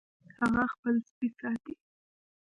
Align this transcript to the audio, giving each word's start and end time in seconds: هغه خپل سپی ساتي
هغه 0.39 0.63
خپل 0.73 0.95
سپی 1.07 1.27
ساتي 1.39 1.73